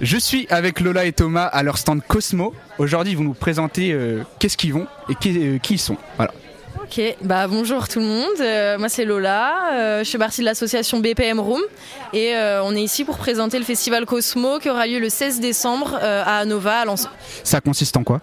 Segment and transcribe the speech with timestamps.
[0.00, 2.54] Je suis avec Lola et Thomas à leur stand Cosmo.
[2.78, 5.96] Aujourd'hui, ils vont nous présenter euh, qu'est-ce qu'ils vont et qui, euh, qui ils sont.
[6.16, 6.32] Voilà.
[6.82, 8.40] Ok, bah bonjour tout le monde.
[8.40, 9.72] Euh, moi c'est Lola.
[9.72, 11.62] Euh, je fais partie de l'association BPM Room
[12.12, 15.40] et euh, on est ici pour présenter le festival Cosmo qui aura lieu le 16
[15.40, 17.08] décembre à Anova à.
[17.42, 18.20] Ça consiste en quoi?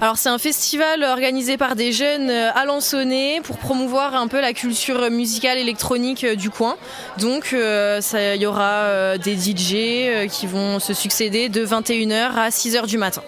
[0.00, 4.54] Alors c'est un festival organisé par des jeunes euh, alençonnais pour promouvoir un peu la
[4.54, 6.76] culture musicale électronique euh, du coin.
[7.18, 12.86] Donc euh, il y aura des DJ qui vont se succéder de 21h à 6h
[12.86, 13.22] du matin.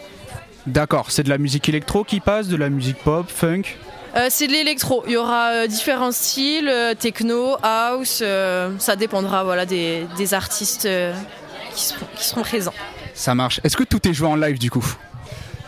[0.67, 3.62] D'accord, c'est de la musique électro qui passe, de la musique pop, funk?
[4.15, 5.03] Euh, c'est de l'électro.
[5.07, 8.23] Il y aura euh, différents styles, euh, techno, house.
[8.79, 10.89] ça dépendra voilà, des, des artistes
[11.75, 12.75] qui, seront, qui seront présents.
[13.15, 13.61] Ça marche.
[13.65, 14.84] Est-ce que tout est joué en live du coup?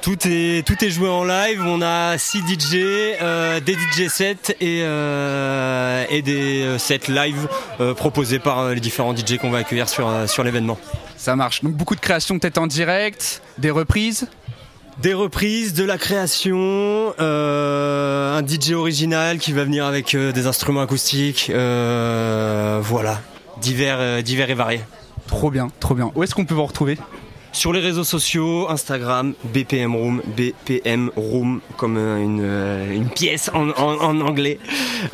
[0.05, 1.63] Tout est, tout est joué en live.
[1.65, 2.75] On a 6 DJ,
[3.23, 7.49] euh, des DJ sets et, euh, et des euh, sets live
[7.81, 10.77] euh, proposés par les différents DJ qu'on va accueillir sur, sur l'événement.
[11.17, 11.65] Ça marche.
[11.65, 14.29] Donc beaucoup de créations peut-être en direct, des reprises?
[15.01, 21.51] Des reprises, de la création, un DJ original qui va venir avec des instruments acoustiques,
[21.51, 23.23] voilà,
[23.63, 24.83] divers, divers et variés.
[25.29, 26.13] Trop bien, trop bien.
[26.15, 26.99] Où est-ce qu'on peut vous retrouver?
[27.55, 33.49] Sur les réseaux sociaux, Instagram, BPM Room, BPM Room, comme euh, une, euh, une pièce
[33.55, 33.71] en,
[34.21, 34.59] anglais.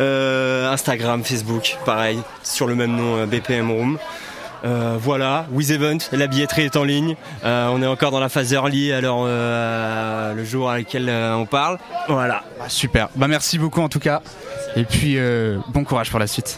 [0.01, 3.99] Euh, Instagram, Facebook, pareil, sur le même nom, BPM Room.
[4.63, 7.15] Voilà, With Event, la billetterie est en ligne.
[7.45, 11.79] On est encore dans la phase early, alors le jour à lequel euh, on parle.
[12.09, 12.43] Voilà.
[12.69, 13.11] Super.
[13.17, 14.23] Bah merci beaucoup en tout cas.
[14.77, 15.19] Et puis
[15.69, 16.57] bon courage pour la suite.